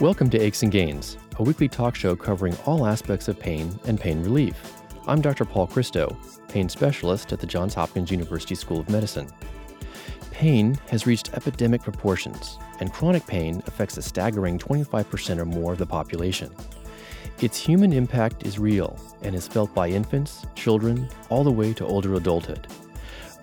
[0.00, 4.00] Welcome to Aches and Gains, a weekly talk show covering all aspects of pain and
[4.00, 4.54] pain relief.
[5.08, 5.44] I'm Dr.
[5.44, 9.28] Paul Christo, pain specialist at the Johns Hopkins University School of Medicine.
[10.30, 15.78] Pain has reached epidemic proportions, and chronic pain affects a staggering 25% or more of
[15.78, 16.54] the population.
[17.40, 21.84] Its human impact is real and is felt by infants, children, all the way to
[21.84, 22.68] older adulthood.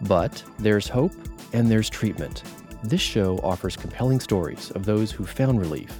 [0.04, 1.12] But there's hope
[1.52, 2.44] and there's treatment.
[2.82, 5.92] This show offers compelling stories of those who found relief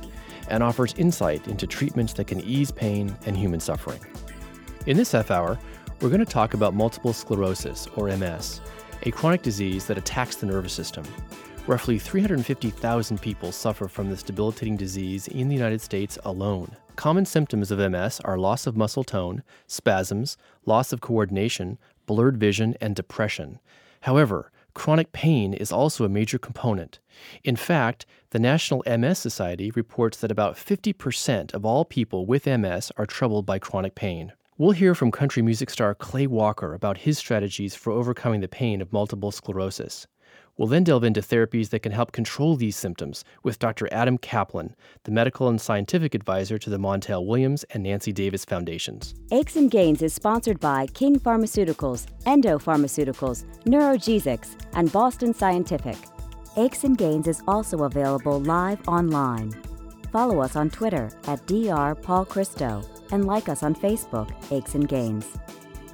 [0.50, 4.00] and offers insight into treatments that can ease pain and human suffering.
[4.86, 5.58] In this half hour,
[6.02, 8.62] we're going to talk about multiple sclerosis, or MS,
[9.04, 11.06] a chronic disease that attacks the nervous system.
[11.68, 16.76] Roughly 350,000 people suffer from this debilitating disease in the United States alone.
[16.96, 22.76] Common symptoms of MS are loss of muscle tone, spasms, loss of coordination, blurred vision,
[22.80, 23.60] and depression.
[24.02, 27.00] However, chronic pain is also a major component.
[27.44, 32.92] In fact, the National MS Society reports that about 50% of all people with MS
[32.98, 34.34] are troubled by chronic pain.
[34.58, 38.82] We'll hear from country music star Clay Walker about his strategies for overcoming the pain
[38.82, 40.06] of multiple sclerosis.
[40.58, 43.90] We'll then delve into therapies that can help control these symptoms with Dr.
[43.92, 49.16] Adam Kaplin, the medical and scientific advisor to the Montel Williams and Nancy Davis Foundations.
[49.32, 55.98] Aches and Gains is sponsored by King Pharmaceuticals, Endo Pharmaceuticals, NeurogesX, and Boston Scientific.
[56.56, 59.52] Aches and Gains is also available live online.
[60.14, 61.96] Follow us on Twitter at Dr.
[61.96, 62.82] Paul Christo
[63.12, 65.38] and like us on Facebook, Aches and Gains.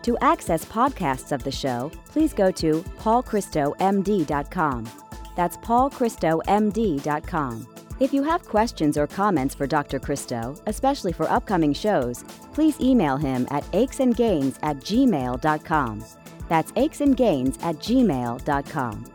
[0.03, 4.89] To access podcasts of the show, please go to paulchristomd.com.
[5.35, 7.67] That's paulchristomd.com.
[7.99, 9.99] If you have questions or comments for Dr.
[9.99, 16.03] Christo, especially for upcoming shows, please email him at achesandgains at gmail.com.
[16.49, 19.05] That's achesandgains at gmail.com.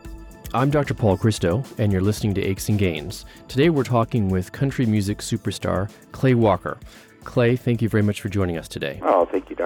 [0.53, 0.93] I'm Dr.
[0.93, 3.25] Paul Christo, and you're listening to Aches and Gains.
[3.49, 6.77] Today we're talking with country music superstar Clay Walker.
[7.25, 9.01] Clay, thank you very much for joining us today.
[9.03, 9.55] Oh, thank you, Dr.
[9.55, 9.56] Christo.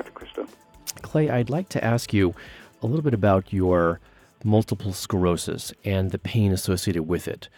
[1.12, 2.34] Clay, I'd like to ask you
[2.82, 4.00] a little bit about your
[4.46, 7.50] multiple sclerosis and the pain associated with it.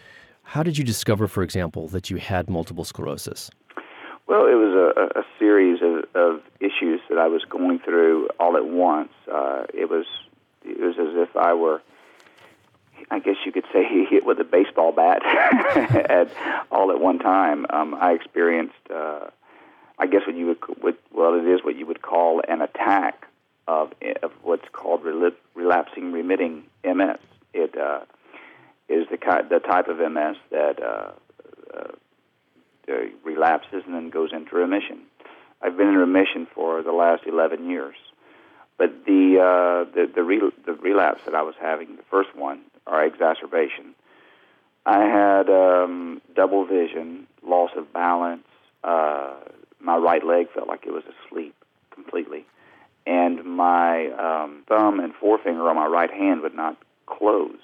[0.42, 3.52] How did you discover, for example, that you had multiple sclerosis?
[4.26, 8.56] Well, it was a, a series of, of, issues that I was going through all
[8.56, 9.12] at once.
[9.32, 10.06] Uh, it was
[10.64, 11.80] it was as if I were,
[13.12, 15.24] I guess you could say, hit with a baseball bat
[16.10, 16.28] at,
[16.72, 17.66] all at one time.
[17.70, 19.28] Um, I experienced, uh,
[20.00, 23.28] I guess, what you would, would, well, it is what you would call an attack
[23.66, 23.92] of
[24.22, 25.02] of what's called
[25.54, 27.18] relapsing remitting MS.
[27.52, 28.00] It uh,
[28.88, 31.12] is the kind, the type of MS that uh,
[31.74, 32.92] uh,
[33.24, 35.00] relapses and then goes into remission.
[35.62, 37.96] I've been in remission for the last 11 years,
[38.76, 42.60] but the uh, the the, re- the relapse that I was having, the first one,
[42.86, 43.94] or exacerbation,
[44.84, 48.44] I had um, double vision, loss of balance.
[48.82, 49.34] Uh,
[49.80, 51.54] my right leg felt like it was asleep
[51.90, 52.44] completely,
[53.06, 56.76] and my um, thumb and forefinger on my right hand would not
[57.06, 57.58] close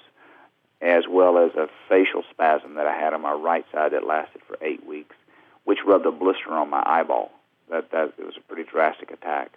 [0.81, 4.41] as well as a facial spasm that I had on my right side that lasted
[4.47, 5.15] for eight weeks,
[5.63, 7.31] which rubbed a blister on my eyeball.
[7.69, 9.51] That that it was a pretty drastic attack.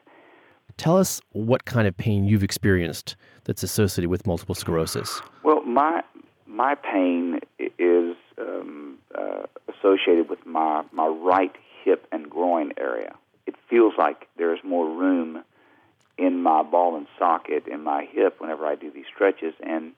[0.77, 5.21] Tell us what kind of pain you've experienced that's associated with multiple sclerosis.
[5.43, 6.03] Well, my
[6.47, 13.15] my pain is um, uh, associated with my my right hip and groin area.
[13.47, 15.43] It feels like there's more room
[16.17, 19.93] in my ball and socket in my hip whenever I do these stretches, and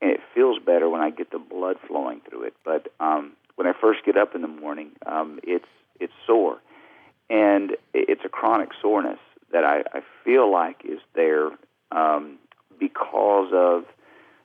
[0.00, 2.54] and it feels better when I get the blood flowing through it.
[2.64, 5.68] But um, when I first get up in the morning, um, it's
[6.00, 6.60] it's sore,
[7.30, 9.20] and it's a chronic soreness
[9.52, 11.50] that I, I feel like is there
[11.92, 12.38] um,
[12.78, 13.84] because of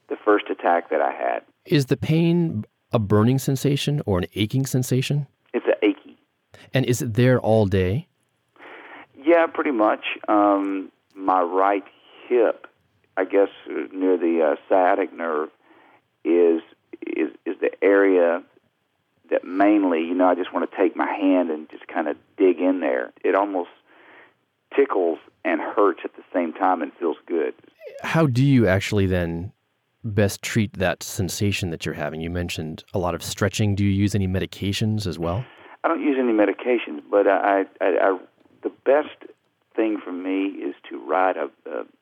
[0.09, 1.39] the first attack that I had.
[1.65, 5.27] Is the pain a burning sensation or an aching sensation?
[5.53, 6.17] It's an achy.
[6.73, 8.07] And is it there all day?
[9.25, 10.05] Yeah, pretty much.
[10.27, 11.83] Um, my right
[12.29, 12.67] hip
[13.17, 15.49] I guess uh, near the uh, sciatic nerve
[16.23, 16.61] is
[17.05, 18.43] is is the area
[19.31, 22.15] that mainly, you know, I just want to take my hand and just kind of
[22.37, 23.11] dig in there.
[23.25, 23.69] It almost
[24.73, 27.53] tickles and hurts at the same time and feels good.
[28.03, 29.51] How do you actually then
[30.03, 32.21] best treat that sensation that you're having?
[32.21, 33.75] You mentioned a lot of stretching.
[33.75, 35.43] Do you use any medications as well?
[35.83, 38.19] I don't use any medications, but I, I, I
[38.63, 39.26] the best
[39.77, 41.49] thing for me is to ride a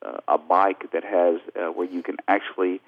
[0.02, 2.80] a, a bike that has uh, where you can actually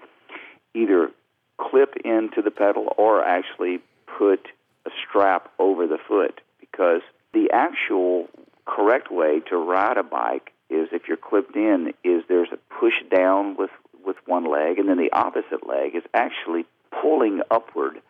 [0.74, 1.12] either
[1.58, 3.78] clip into the pedal or actually
[4.18, 4.48] put
[4.86, 7.02] a strap over the foot because
[7.32, 8.26] the actual
[8.64, 12.94] correct way to ride a bike is if you're clipped in is there's a push
[13.14, 13.70] down with
[14.04, 18.00] with one leg and then the opposite leg is actually pulling upward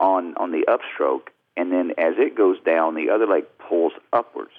[0.00, 4.52] on on the upstroke and then as it goes down, the other leg pulls upwards,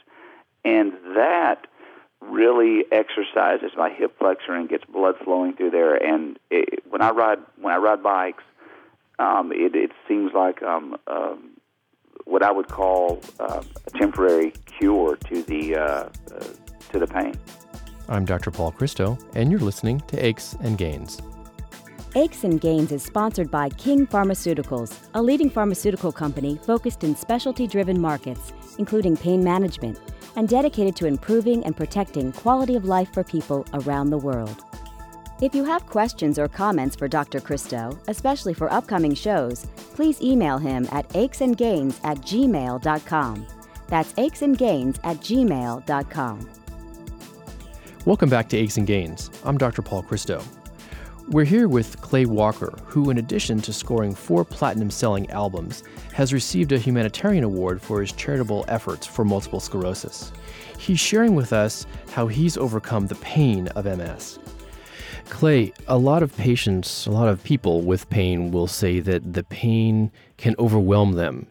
[0.64, 1.68] and that
[2.22, 5.96] really exercises my hip flexor and gets blood flowing through there.
[5.96, 8.44] And it, when I ride when I ride bikes,
[9.20, 11.52] um, it, it seems like um, um,
[12.26, 16.10] what I would call uh, a temporary cure to the uh, uh,
[16.92, 17.34] to the pain.
[18.10, 18.52] I'm Dr.
[18.52, 21.22] Paul Christo, and you're listening to Aches and Gains.
[22.16, 27.68] Aches and Gains is sponsored by King Pharmaceuticals, a leading pharmaceutical company focused in specialty
[27.68, 30.00] driven markets, including pain management,
[30.38, 34.64] and dedicated to improving and protecting quality of life for people around the world.
[35.42, 37.42] If you have questions or comments for Dr.
[37.42, 43.48] Christo, especially for upcoming shows, please email him at achesandgains at gmail.com.
[43.88, 46.50] That's achesandgains at gmail.com.
[48.06, 49.30] Welcome back to Aches and Gains.
[49.44, 49.82] I'm Dr.
[49.82, 50.42] Paul Christo.
[51.30, 55.84] We're here with Clay Walker, who, in addition to scoring four platinum selling albums,
[56.14, 60.32] has received a humanitarian award for his charitable efforts for multiple sclerosis.
[60.78, 64.40] He's sharing with us how he's overcome the pain of MS.
[65.28, 69.44] Clay, a lot of patients, a lot of people with pain will say that the
[69.44, 71.48] pain can overwhelm them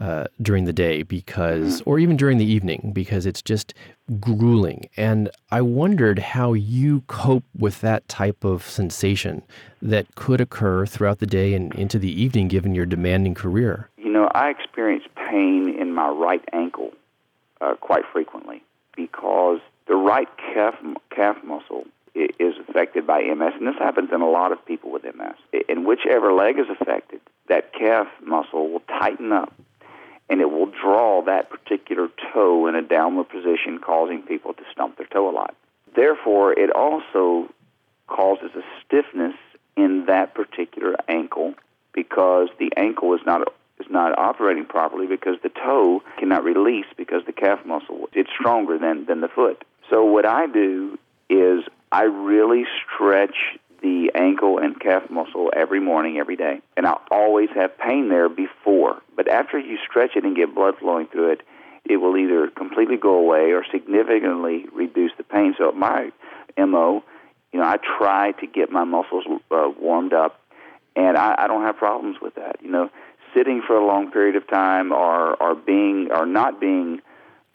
[0.00, 3.74] uh, during the day because, or even during the evening, because it's just
[4.20, 4.88] grueling.
[4.96, 9.42] And I wondered how you cope with that type of sensation
[9.82, 13.90] that could occur throughout the day and into the evening, given your demanding career.
[13.96, 16.92] You know, I experience pain in my right ankle
[17.60, 18.62] uh, quite frequently
[18.96, 20.74] because the right calf
[21.10, 21.84] calf muscle
[22.14, 25.34] is affected by MS, and this happens in a lot of people with MS.
[25.68, 29.52] And whichever leg is affected, that calf muscle will tighten up
[30.30, 34.96] and it will draw that particular toe in a downward position, causing people to stump
[34.96, 35.54] their toe a lot.
[35.94, 37.52] Therefore, it also
[38.06, 39.34] causes a stiffness
[39.76, 41.54] in that particular ankle
[41.92, 47.24] because the ankle is not is not operating properly because the toe cannot release because
[47.24, 49.64] the calf muscle it's stronger than than the foot.
[49.88, 50.98] So what I do
[51.28, 56.60] is I really stretch the ankle and calf muscle every morning, every day.
[56.76, 59.00] And I always have pain there before.
[59.16, 61.42] But after you stretch it and get blood flowing through it,
[61.84, 65.54] it will either completely go away or significantly reduce the pain.
[65.56, 66.10] So my
[66.58, 67.02] MO,
[67.52, 70.40] you know, I try to get my muscles uh, warmed up,
[70.94, 72.56] and I, I don't have problems with that.
[72.62, 72.90] You know,
[73.34, 77.00] sitting for a long period of time or, or being or not being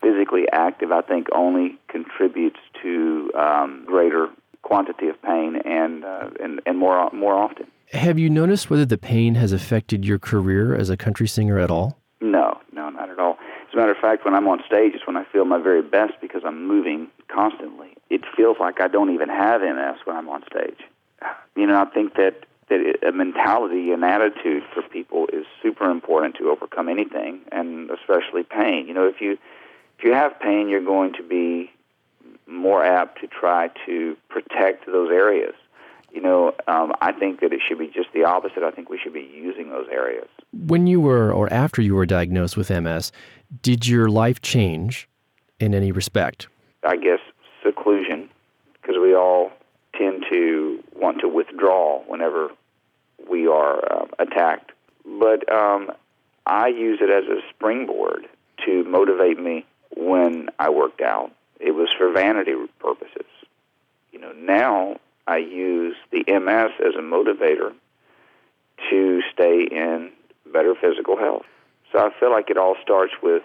[0.01, 4.29] physically active, I think only contributes to um, greater
[4.65, 7.67] quantity of pain and, uh, and, and more, more often.
[7.93, 11.69] Have you noticed whether the pain has affected your career as a country singer at
[11.69, 11.97] all?
[12.19, 13.37] No, no, not at all.
[13.67, 15.83] As a matter of fact, when I'm on stage, it's when I feel my very
[15.83, 17.95] best because I'm moving constantly.
[18.09, 20.79] It feels like I don't even have MS when I'm on stage.
[21.55, 26.35] You know, I think that that a mentality and attitude for people is super important
[26.37, 28.87] to overcome anything, and especially pain.
[28.87, 29.37] You know, if you
[29.97, 31.71] if you have pain, you're going to be
[32.47, 35.53] more apt to try to protect those areas.
[36.11, 38.63] You know, um, I think that it should be just the opposite.
[38.63, 40.27] I think we should be using those areas.
[40.53, 43.11] When you were, or after you were diagnosed with MS,
[43.61, 45.09] did your life change
[45.59, 46.47] in any respect?
[46.83, 47.19] I guess
[47.63, 48.29] seclusion,
[48.73, 49.51] because we all
[49.97, 52.49] tend to want to withdraw whenever
[53.29, 54.71] we are uh, attacked.
[55.19, 55.91] But um,
[56.45, 58.27] I use it as a springboard
[58.65, 61.31] to motivate me when I worked out
[61.65, 63.25] it was for vanity purposes.
[64.11, 67.73] You know, now I use the MS as a motivator
[68.89, 70.11] to stay in
[70.53, 71.45] better physical health.
[71.91, 73.41] So I feel like it all starts with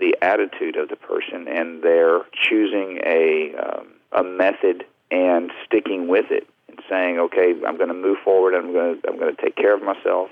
[0.00, 6.30] the attitude of the person and their choosing a um, a method and sticking with
[6.30, 8.54] it and saying, okay, I'm going to move forward.
[8.54, 10.30] I'm going to I'm going to take care of myself.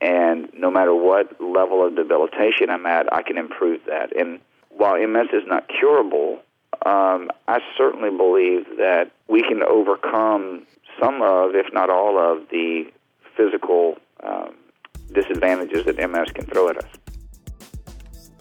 [0.00, 4.14] And no matter what level of debilitation I'm at, I can improve that.
[4.16, 4.40] And
[4.70, 6.40] while MS is not curable,
[6.86, 10.66] um, I certainly believe that we can overcome
[11.00, 12.84] some of, if not all of, the
[13.36, 14.54] physical um,
[15.12, 16.90] disadvantages that MS can throw at us.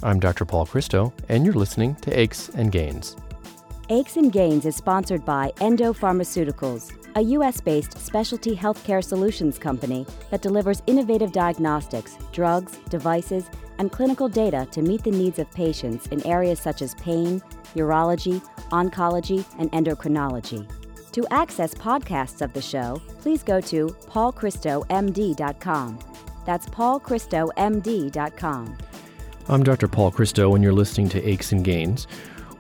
[0.04, 0.46] I'm Dr.
[0.46, 3.16] Paul Christo, and you're listening to Aches and Gains.
[3.90, 7.62] Aches and Gains is sponsored by Endo Pharmaceuticals, a U.S.
[7.62, 13.50] based specialty healthcare solutions company that delivers innovative diagnostics, drugs, devices,
[13.82, 17.42] and clinical data to meet the needs of patients in areas such as pain,
[17.74, 20.70] urology, oncology, and endocrinology.
[21.14, 26.00] To access podcasts of the show, please go to paulchristomd.com.
[26.46, 28.78] That's paulchristomd.com.
[29.50, 29.88] I'm Dr.
[29.88, 32.06] Paul Christo, and you're listening to Aches and Gains.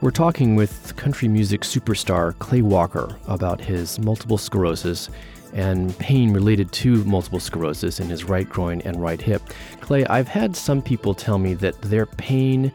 [0.01, 5.11] We're talking with country music superstar Clay Walker about his multiple sclerosis
[5.53, 9.41] and pain related to multiple sclerosis in his right groin and right hip.
[9.81, 12.71] Clay, I've had some people tell me that their pain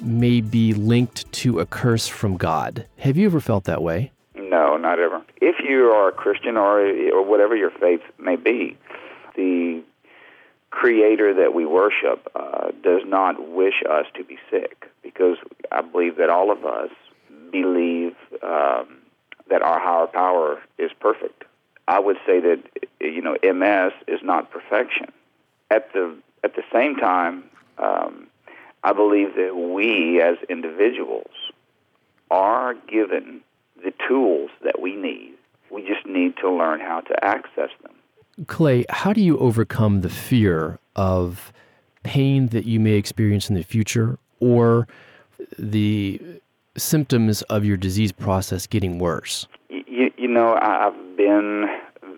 [0.00, 2.86] may be linked to a curse from God.
[2.98, 4.12] Have you ever felt that way?
[4.34, 5.22] No, not ever.
[5.40, 6.80] If you are a Christian or,
[7.12, 8.76] or whatever your faith may be,
[9.36, 9.82] the
[10.70, 15.36] creator that we worship uh, does not wish us to be sick because
[15.70, 16.90] I believe that all of us
[17.52, 18.98] believe um,
[19.50, 21.41] that our higher power is perfect.
[21.88, 22.62] I would say that
[23.00, 25.06] you know MS is not perfection.
[25.70, 27.44] At the at the same time,
[27.78, 28.26] um,
[28.84, 31.30] I believe that we as individuals
[32.30, 33.40] are given
[33.82, 35.34] the tools that we need.
[35.70, 38.46] We just need to learn how to access them.
[38.46, 41.52] Clay, how do you overcome the fear of
[42.02, 44.88] pain that you may experience in the future or
[45.58, 46.20] the
[46.76, 49.46] symptoms of your disease process getting worse?
[49.68, 51.68] You, you know, I've been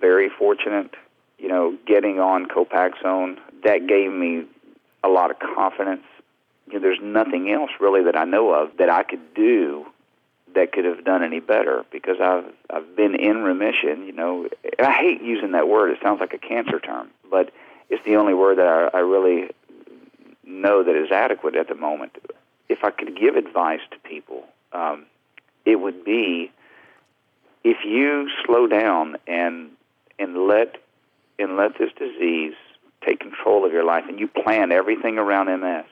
[0.01, 0.95] very fortunate,
[1.39, 3.39] you know, getting on Copaxone.
[3.65, 4.45] That gave me
[5.03, 6.05] a lot of confidence.
[6.67, 9.87] You know, there's nothing else really that I know of that I could do
[10.55, 14.07] that could have done any better because I've I've been in remission.
[14.07, 14.49] You know,
[14.79, 15.91] I hate using that word.
[15.91, 17.53] It sounds like a cancer term, but
[17.91, 19.51] it's the only word that I, I really
[20.47, 22.17] know that is adequate at the moment.
[22.69, 25.05] If I could give advice to people, um,
[25.65, 26.51] it would be
[27.65, 29.71] if you slow down and
[30.19, 30.77] and let
[31.39, 32.55] and let this disease
[33.05, 35.85] take control of your life, and you plan everything around MS,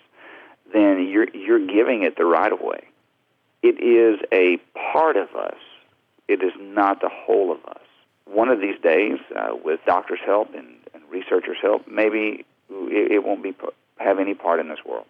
[0.73, 2.87] then you're you're giving it the right of way
[3.63, 4.59] it is a
[4.93, 5.57] part of us.
[6.29, 7.81] It is not the whole of us.
[8.27, 13.25] One of these days, uh, with doctors' help and, and researchers' help, maybe it, it
[13.25, 13.55] won't be
[13.99, 15.07] have any part in this world.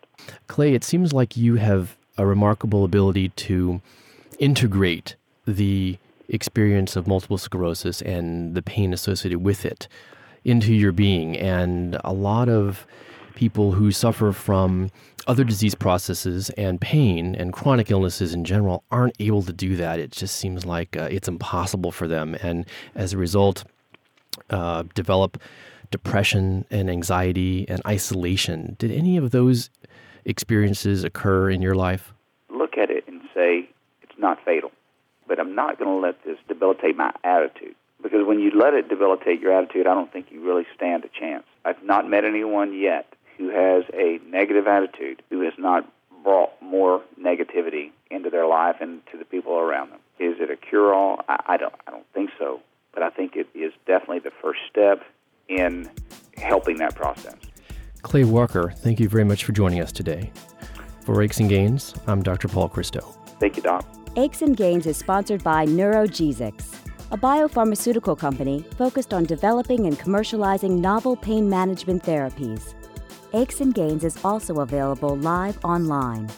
[0.48, 3.80] Clay, it seems like you have a remarkable ability to
[4.38, 5.16] integrate
[5.46, 5.96] the
[6.32, 9.86] experience of multiple sclerosis and the pain associated with it
[10.44, 11.36] into your being.
[11.36, 12.86] And a lot of
[13.34, 14.90] people who suffer from
[15.26, 19.98] other disease processes and pain and chronic illnesses in general aren't able to do that.
[19.98, 22.34] It just seems like uh, it's impossible for them.
[22.42, 23.64] And as a result,
[24.50, 25.40] uh, develop
[25.90, 28.76] depression and anxiety and isolation.
[28.78, 29.70] Did any of those
[30.24, 32.12] experiences occur in your life?
[32.50, 33.68] Look at it and say,
[34.02, 34.72] it's not fatal,
[35.26, 37.74] but I'm not going to let this debilitate my attitude.
[38.02, 41.08] Because when you let it debilitate your attitude, I don't think you really stand a
[41.08, 41.44] chance.
[41.64, 43.06] I've not met anyone yet
[43.38, 45.88] who has a negative attitude, who has not
[46.22, 50.00] brought more negativity into their life and to the people around them.
[50.18, 51.20] Is it a cure-all?
[51.28, 51.74] I, I don't.
[51.86, 52.60] I don't think so.
[52.92, 55.02] But I think it is definitely the first step
[55.48, 55.90] in
[56.36, 57.36] helping that process.
[58.02, 60.32] Clay Walker, thank you very much for joining us today.
[61.04, 62.48] For Aches and Gains, I'm Dr.
[62.48, 63.00] Paul Christo.
[63.40, 63.84] Thank you, Doc.
[64.16, 66.74] Aches and Gains is sponsored by NeurogesX,
[67.12, 72.74] a biopharmaceutical company focused on developing and commercializing novel pain management therapies.
[73.32, 76.28] Aches and Gains is also available live online.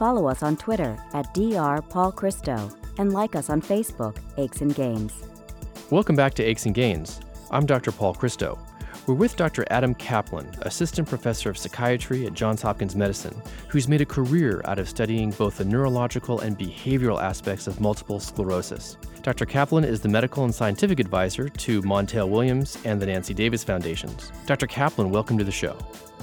[0.00, 1.80] Follow us on Twitter at Dr.
[1.88, 5.12] Paul Christo and like us on Facebook, Aches and Gains.
[5.90, 7.20] Welcome back to Aches and Gains.
[7.52, 7.92] I'm Dr.
[7.92, 8.58] Paul Christo.
[9.04, 9.64] We're with Dr.
[9.68, 13.34] Adam Kaplin, Assistant Professor of Psychiatry at Johns Hopkins Medicine,
[13.66, 18.20] who's made a career out of studying both the neurological and behavioral aspects of multiple
[18.20, 18.96] sclerosis.
[19.22, 19.44] Dr.
[19.44, 24.30] Kaplin is the medical and scientific advisor to Montel Williams and the Nancy Davis Foundations.
[24.46, 24.68] Dr.
[24.68, 25.76] Kaplin, welcome to the show.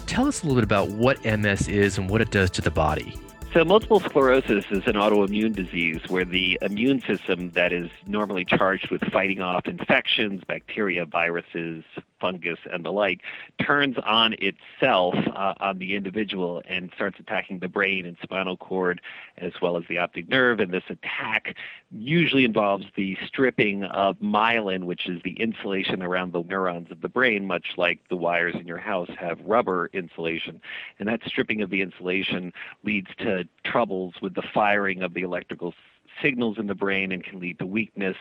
[0.05, 2.71] Tell us a little bit about what MS is and what it does to the
[2.71, 3.13] body.
[3.53, 8.89] So, multiple sclerosis is an autoimmune disease where the immune system that is normally charged
[8.89, 11.83] with fighting off infections, bacteria, viruses,
[12.19, 13.21] fungus, and the like,
[13.61, 19.01] turns on itself uh, on the individual and starts attacking the brain and spinal cord
[19.37, 20.59] as well as the optic nerve.
[20.59, 21.55] And this attack
[21.91, 27.09] usually involves the stripping of myelin, which is the insulation around the neurons of the
[27.09, 30.61] brain, much like the wires in your house have rubber insulation.
[30.99, 35.73] And that stripping of the insulation leads to troubles with the firing of the electrical
[36.21, 38.17] signals in the brain and can lead to weakness,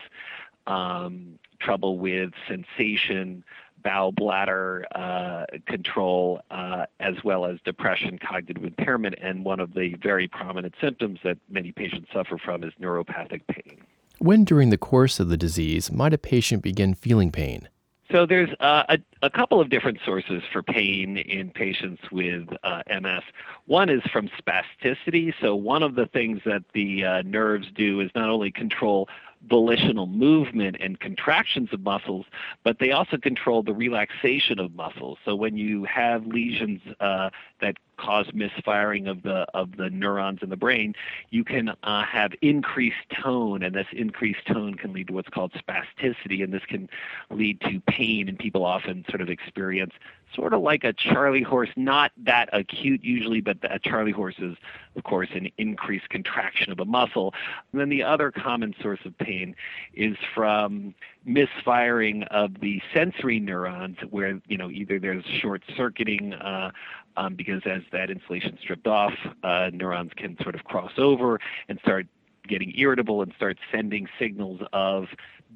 [0.67, 3.43] um, trouble with sensation,
[3.83, 9.95] bowel bladder uh, control, uh, as well as depression, cognitive impairment, and one of the
[10.01, 13.81] very prominent symptoms that many patients suffer from is neuropathic pain.
[14.19, 17.69] When during the course of the disease might a patient begin feeling pain?
[18.11, 22.81] So there's uh, a, a, couple of different sources for pain in patients with uh,
[22.89, 23.21] MS.
[23.67, 25.31] One is from spasticity.
[25.39, 29.07] So one of the things that the uh, nerves do is not only control
[29.47, 32.25] volitional movement and contractions of muscles,
[32.63, 35.17] but they also control the relaxation of muscles.
[35.23, 37.29] So when you have lesions uh,
[37.61, 40.93] that cause misfiring of the of the neurons in the brain,
[41.29, 45.53] you can uh, have increased tone, and this increased tone can lead to what's called
[45.53, 46.89] spasticity, and this can
[47.29, 49.93] lead to pain, and people often sort of experience
[50.35, 54.55] sort of like a Charlie horse, not that acute usually, but a Charlie horse is,
[54.95, 57.33] of course, an increased contraction of a muscle.
[57.71, 59.55] And then the other common source of pain
[59.93, 60.93] is from
[61.25, 66.33] misfiring of the sensory neurons, where you know either there's short circuiting.
[66.33, 66.71] Uh,
[67.17, 71.77] um, because as that insulation stripped off, uh, neurons can sort of cross over and
[71.79, 72.07] start
[72.47, 75.07] getting irritable and start sending signals of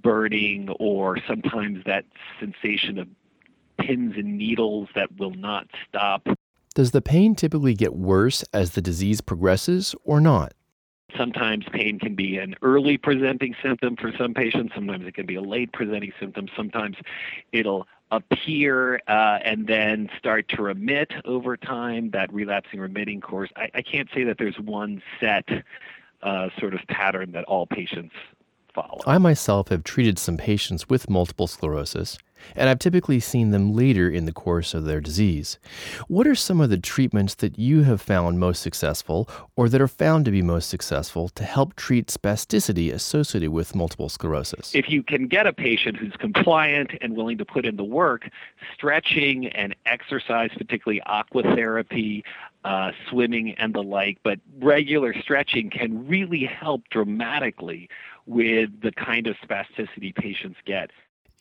[0.02, 2.06] burning or sometimes that
[2.40, 3.08] sensation of
[3.86, 6.28] pins and needles that will not stop.
[6.76, 10.54] Does the pain typically get worse as the disease progresses or not?
[11.16, 14.74] Sometimes pain can be an early presenting symptom for some patients.
[14.74, 16.48] Sometimes it can be a late presenting symptom.
[16.56, 16.98] Sometimes
[17.52, 23.52] it'll appear uh, and then start to remit over time, that relapsing remitting course.
[23.56, 25.48] I, I can't say that there's one set
[26.24, 28.16] uh, sort of pattern that all patients
[28.74, 29.02] follow.
[29.06, 32.18] I myself have treated some patients with multiple sclerosis,
[32.56, 35.60] and I've typically seen them later in the course of their disease.
[36.08, 39.88] What are some of the treatments that you have found most successful or that are
[39.88, 44.74] found to be most successful to help treat spasticity associated with multiple sclerosis?
[44.76, 48.30] If you can get a patient who's compliant and willing to put in the work,
[48.74, 52.24] stretching and exercise, particularly aquatherapy,
[52.64, 57.90] uh, swimming, and the like, but regular stretching can really help dramatically
[58.26, 60.92] with the kind of spasticity patients get.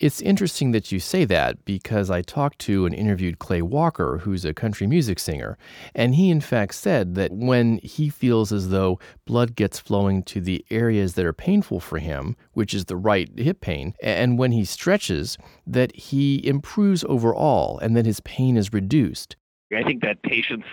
[0.03, 4.45] It's interesting that you say that because I talked to and interviewed Clay Walker, who's
[4.45, 5.57] a country music singer,
[5.95, 10.41] and he in fact said that when he feels as though blood gets flowing to
[10.41, 14.51] the areas that are painful for him, which is the right hip pain, and when
[14.51, 19.37] he stretches, that he improves overall and that his pain is reduced.
[19.73, 20.67] I think that patients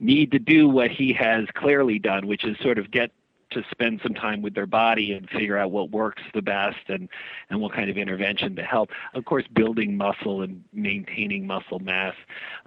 [0.00, 3.12] need to do what he has clearly done, which is sort of get
[3.54, 7.08] to spend some time with their body and figure out what works the best and,
[7.50, 8.90] and what kind of intervention to help.
[9.14, 12.14] Of course, building muscle and maintaining muscle mass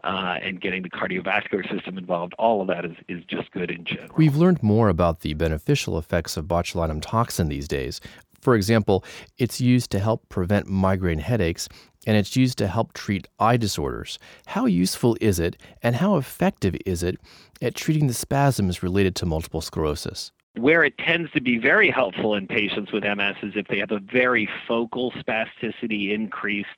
[0.03, 3.85] uh, and getting the cardiovascular system involved, all of that is, is just good in
[3.85, 4.09] general.
[4.17, 8.01] We've learned more about the beneficial effects of botulinum toxin these days.
[8.41, 9.03] For example,
[9.39, 11.67] it's used to help prevent migraine headaches
[12.05, 14.19] and it's used to help treat eye disorders.
[14.45, 17.17] How useful is it and how effective is it
[17.61, 20.31] at treating the spasms related to multiple sclerosis?
[20.57, 23.91] Where it tends to be very helpful in patients with MS is if they have
[23.91, 26.69] a very focal spasticity, increased,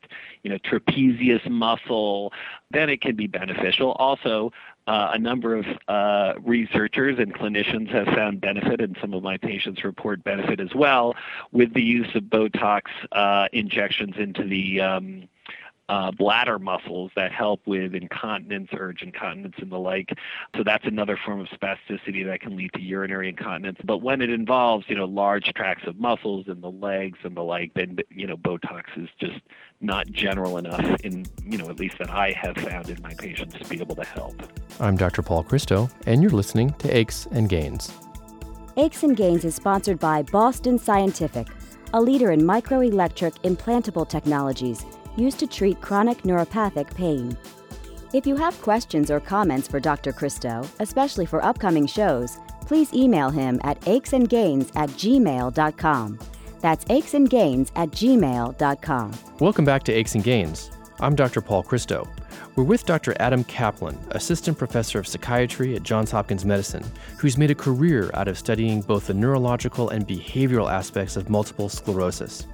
[0.44, 2.34] you know, trapezius muscle,
[2.72, 3.92] then it can be beneficial.
[3.94, 4.52] Also,
[4.88, 9.38] uh, a number of uh, researchers and clinicians have found benefit, and some of my
[9.38, 11.14] patients report benefit as well,
[11.52, 15.28] with the use of Botox uh, injections into the um,
[15.90, 20.10] uh, bladder muscles that help with incontinence, urge incontinence, and the like.
[20.56, 23.80] So that's another form of spasticity that can lead to urinary incontinence.
[23.84, 27.44] But when it involves, you know, large tracts of muscles in the legs and the
[27.44, 29.40] like, then you know, Botox is just
[29.80, 33.58] not general enough in, you know, at least that I have found in my patients
[33.58, 34.36] to be able to help.
[34.80, 35.22] I'm Dr.
[35.22, 37.92] Paul Christo, and you're listening to Aches and Gains.
[38.76, 41.48] Aches and Gains is sponsored by Boston Scientific,
[41.94, 44.86] a leader in microelectric implantable technologies
[45.18, 47.38] used to treat chronic neuropathic pain.
[48.14, 50.14] If you have questions or comments for Dr.
[50.14, 56.20] Christo, especially for upcoming shows, please email him at achesandgains at gmail.com.
[56.62, 59.12] That's achesandgains at gmail.com.
[59.40, 60.72] Welcome back to Aches and Gains.
[61.00, 61.42] I'm Dr.
[61.42, 62.08] Paul Christo.
[62.56, 63.16] We're with Dr.
[63.20, 66.84] Adam Kaplin, Assistant Professor of Psychiatry at Johns Hopkins Medicine,
[67.20, 71.70] who's made a career out of studying both the neurological and behavioral aspects of multiple
[71.70, 72.48] sclerosis.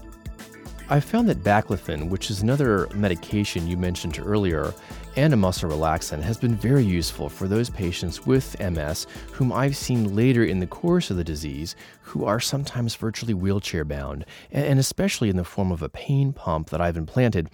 [0.89, 4.73] I found that baclofen, which is another medication you mentioned earlier,
[5.15, 9.77] and a muscle relaxant, has been very useful for those patients with MS whom I've
[9.77, 14.77] seen later in the course of the disease who are sometimes virtually wheelchair bound, and
[14.77, 17.49] especially in the form of a pain pump that I've implanted.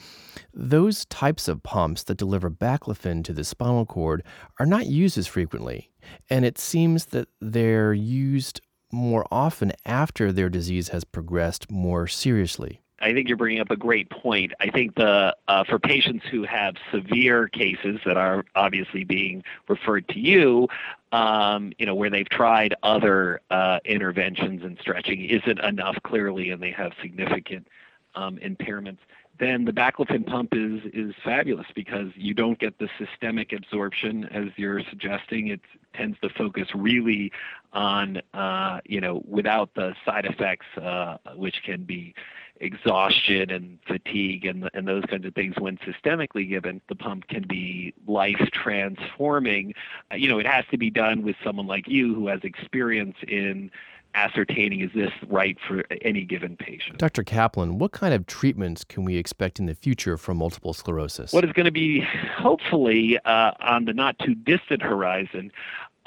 [0.51, 4.23] Those types of pumps that deliver baclofen to the spinal cord
[4.59, 5.91] are not used as frequently,
[6.31, 8.59] and it seems that they're used
[8.91, 12.81] more often after their disease has progressed more seriously.
[13.01, 14.53] I think you're bringing up a great point.
[14.59, 20.07] I think the uh, for patients who have severe cases that are obviously being referred
[20.09, 20.67] to you,
[21.11, 26.61] um, you know, where they've tried other uh, interventions and stretching isn't enough clearly, and
[26.61, 27.67] they have significant
[28.15, 28.99] um, impairments.
[29.39, 34.47] then the baclofen pump is is fabulous because you don't get the systemic absorption as
[34.57, 35.47] you're suggesting.
[35.47, 35.61] It
[35.93, 37.31] tends to focus really
[37.71, 42.13] on uh, you know without the side effects, uh, which can be
[42.59, 47.45] exhaustion and fatigue and, and those kinds of things when systemically given the pump can
[47.47, 49.73] be life transforming
[50.11, 53.15] uh, you know it has to be done with someone like you who has experience
[53.27, 53.71] in
[54.15, 56.97] ascertaining is this right for any given patient.
[56.97, 57.23] Dr.
[57.23, 61.31] Kaplin, what kind of treatments can we expect in the future for multiple sclerosis?
[61.31, 62.03] What is going to be
[62.35, 65.51] hopefully uh, on the not too distant horizon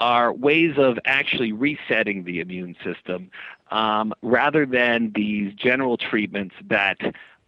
[0.03, 3.31] are ways of actually resetting the immune system
[3.71, 6.97] um, rather than these general treatments that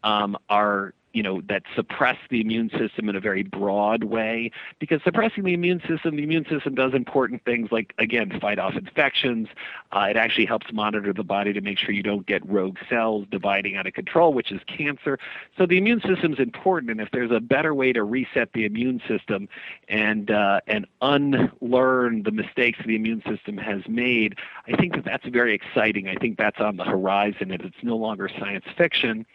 [0.05, 4.51] um, are you know that suppress the immune system in a very broad way.
[4.79, 8.75] Because suppressing the immune system the immune system does important things like again fight off
[8.75, 9.47] infections.
[9.93, 13.25] Uh, it actually helps monitor the body to make sure you don't get rogue cells
[13.31, 15.17] dividing out of control which is cancer.
[15.57, 18.65] So the immune system is important and if there's a better way to reset the
[18.65, 19.47] immune system
[19.87, 24.35] and uh, and unlearn the mistakes the immune system has made
[24.67, 26.07] i think that that's very exciting.
[26.07, 29.25] I think that's on the horizon and it's no longer science fiction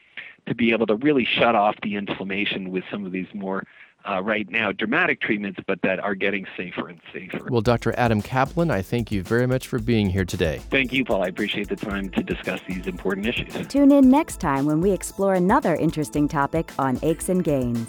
[0.46, 3.64] to be able to really shut off the inflammation with some of these more
[4.08, 7.44] uh, right now dramatic treatments, but that are getting safer and safer.
[7.50, 7.92] Well, Dr.
[7.98, 10.60] Adam Kaplin, I thank you very much for being here today.
[10.70, 11.22] Thank you, Paul.
[11.22, 13.66] I appreciate the time to discuss these important issues.
[13.66, 17.88] Tune in next time when we explore another interesting topic on aches and gains.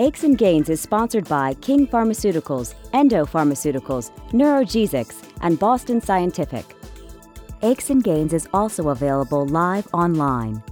[0.00, 6.64] Aches and Gains is sponsored by King Pharmaceuticals, Endo Pharmaceuticals, NeurogesX, and Boston Scientific.
[7.62, 10.62] Aches and Gains is also available live online.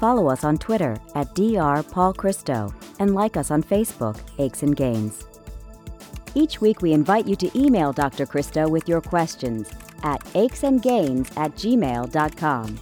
[0.00, 1.82] Follow us on Twitter at Dr.
[1.82, 5.26] Paul Christo and like us on Facebook, Aches and Gains.
[6.34, 8.24] Each week, we invite you to email Dr.
[8.24, 9.70] Christo with your questions
[10.02, 12.80] at achesandgains at gmail.com.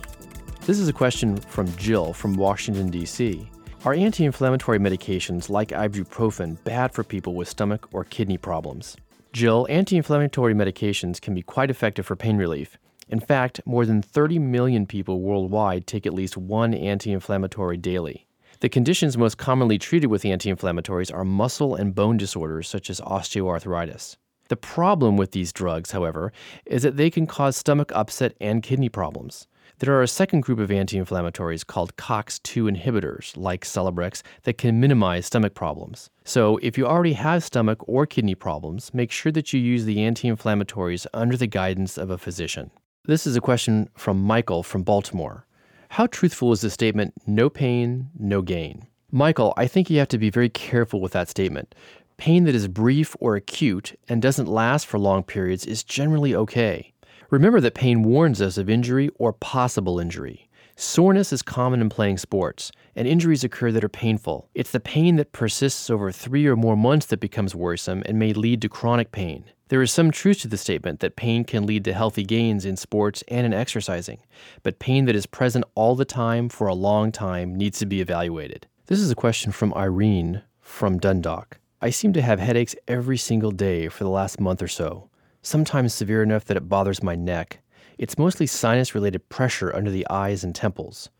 [0.64, 3.50] This is a question from Jill from Washington, D.C.
[3.84, 8.96] Are anti inflammatory medications like ibuprofen bad for people with stomach or kidney problems?
[9.32, 12.78] Jill, anti inflammatory medications can be quite effective for pain relief.
[13.08, 18.26] In fact, more than 30 million people worldwide take at least one anti inflammatory daily.
[18.60, 23.00] The conditions most commonly treated with anti inflammatories are muscle and bone disorders such as
[23.00, 24.16] osteoarthritis.
[24.48, 26.32] The problem with these drugs, however,
[26.66, 29.46] is that they can cause stomach upset and kidney problems.
[29.78, 34.80] There are a second group of anti inflammatories called COX2 inhibitors, like Celebrex, that can
[34.80, 36.10] minimize stomach problems.
[36.24, 40.02] So, if you already have stomach or kidney problems, make sure that you use the
[40.02, 42.70] anti inflammatories under the guidance of a physician.
[43.08, 45.46] This is a question from Michael from Baltimore.
[45.88, 48.86] How truthful is the statement, no pain, no gain?
[49.10, 51.74] Michael, I think you have to be very careful with that statement.
[52.18, 56.92] Pain that is brief or acute and doesn't last for long periods is generally okay.
[57.30, 60.46] Remember that pain warns us of injury or possible injury.
[60.76, 64.50] Soreness is common in playing sports, and injuries occur that are painful.
[64.54, 68.34] It's the pain that persists over three or more months that becomes worrisome and may
[68.34, 69.46] lead to chronic pain.
[69.68, 72.78] There is some truth to the statement that pain can lead to healthy gains in
[72.78, 74.20] sports and in exercising,
[74.62, 78.00] but pain that is present all the time for a long time needs to be
[78.00, 78.66] evaluated.
[78.86, 81.58] This is a question from Irene from Dundalk.
[81.82, 85.10] I seem to have headaches every single day for the last month or so,
[85.42, 87.60] sometimes severe enough that it bothers my neck.
[87.98, 91.10] It's mostly sinus related pressure under the eyes and temples.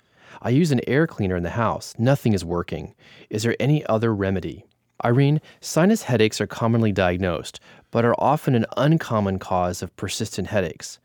[0.40, 1.94] I use an air cleaner in the house.
[1.98, 2.94] Nothing is working.
[3.28, 4.64] Is there any other remedy?
[5.04, 10.98] Irene, sinus headaches are commonly diagnosed, but are often an uncommon cause of persistent headaches.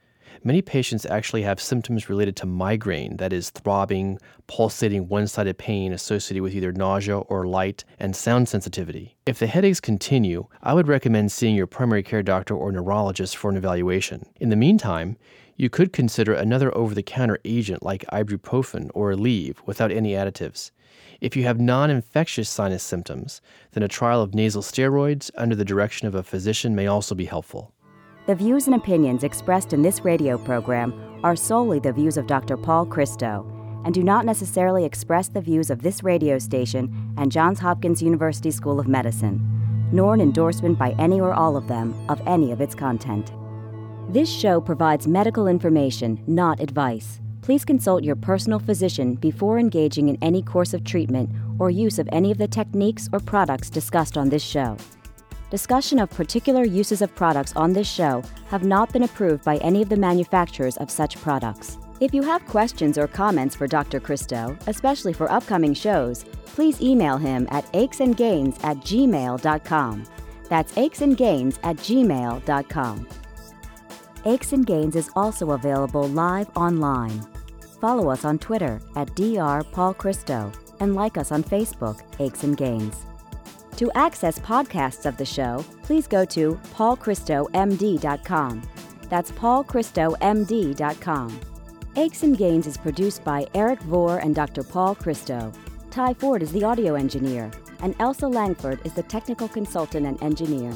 [0.45, 5.93] Many patients actually have symptoms related to migraine, that is, throbbing, pulsating one sided pain
[5.93, 9.15] associated with either nausea or light and sound sensitivity.
[9.25, 13.49] If the headaches continue, I would recommend seeing your primary care doctor or neurologist for
[13.49, 14.25] an evaluation.
[14.41, 15.15] In the meantime,
[15.55, 20.71] you could consider another over the counter agent like ibuprofen or Aleve without any additives.
[21.21, 25.65] If you have non infectious sinus symptoms, then a trial of nasal steroids under the
[25.65, 27.73] direction of a physician may also be helpful.
[28.25, 32.57] The views and opinions expressed in this radio program are solely the views of Dr.
[32.57, 33.45] Paul Christo
[33.85, 38.51] and do not necessarily express the views of this radio station and Johns Hopkins University
[38.51, 39.41] School of Medicine,
[39.91, 43.33] nor an endorsement by any or all of them of any of its content.
[44.09, 47.19] This show provides medical information, not advice.
[47.41, 52.07] Please consult your personal physician before engaging in any course of treatment or use of
[52.11, 54.77] any of the techniques or products discussed on this show.
[55.49, 59.81] Discussion of particular uses of products on this show have not been approved by any
[59.81, 61.77] of the manufacturers of such products.
[61.99, 63.99] If you have questions or comments for Dr.
[63.99, 70.03] Christo, especially for upcoming shows, please email him at achesandgains at gmail.com.
[70.49, 73.07] That's achesandgains at gmail.com.
[74.25, 77.21] Aches and Gains is also available live online
[77.83, 79.61] follow us on Twitter at Dr.
[79.73, 83.05] Paul Christo and like us on Facebook, Aches and Gains.
[83.75, 88.61] To access podcasts of the show, please go to paulchristomd.com.
[89.09, 91.39] That's paulchristomd.com.
[91.97, 94.63] Aches and Gains is produced by Eric Vore and Dr.
[94.63, 95.51] Paul Christo.
[95.91, 100.71] Ty Ford is the audio engineer, and Elsa Langford is the technical consultant and engineer.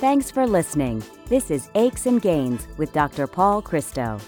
[0.00, 1.02] Thanks for listening.
[1.30, 3.26] This is Aches and Gains with Dr.
[3.26, 4.20] Paul Christo.